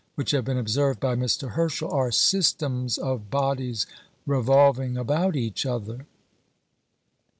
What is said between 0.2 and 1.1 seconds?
have been observed